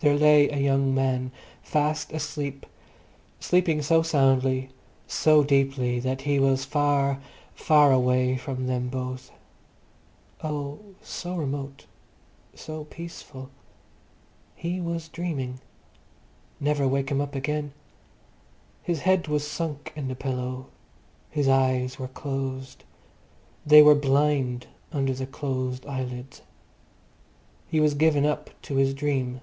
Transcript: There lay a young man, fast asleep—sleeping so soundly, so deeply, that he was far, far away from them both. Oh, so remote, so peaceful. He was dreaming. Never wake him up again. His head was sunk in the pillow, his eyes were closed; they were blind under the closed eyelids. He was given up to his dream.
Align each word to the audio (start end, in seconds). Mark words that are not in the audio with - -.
There 0.00 0.16
lay 0.18 0.50
a 0.50 0.56
young 0.56 0.92
man, 0.92 1.30
fast 1.62 2.10
asleep—sleeping 2.12 3.80
so 3.80 4.02
soundly, 4.02 4.70
so 5.06 5.44
deeply, 5.44 6.00
that 6.00 6.22
he 6.22 6.40
was 6.40 6.64
far, 6.64 7.20
far 7.54 7.92
away 7.92 8.36
from 8.36 8.66
them 8.66 8.88
both. 8.88 9.30
Oh, 10.42 10.80
so 11.00 11.36
remote, 11.36 11.86
so 12.56 12.82
peaceful. 12.86 13.50
He 14.56 14.80
was 14.80 15.08
dreaming. 15.08 15.60
Never 16.58 16.88
wake 16.88 17.08
him 17.08 17.20
up 17.20 17.36
again. 17.36 17.72
His 18.82 19.02
head 19.02 19.28
was 19.28 19.46
sunk 19.46 19.92
in 19.94 20.08
the 20.08 20.16
pillow, 20.16 20.66
his 21.30 21.46
eyes 21.46 22.00
were 22.00 22.08
closed; 22.08 22.82
they 23.64 23.80
were 23.80 23.94
blind 23.94 24.66
under 24.92 25.14
the 25.14 25.24
closed 25.26 25.86
eyelids. 25.86 26.42
He 27.68 27.78
was 27.78 27.94
given 27.94 28.26
up 28.26 28.50
to 28.62 28.74
his 28.74 28.92
dream. 28.92 29.40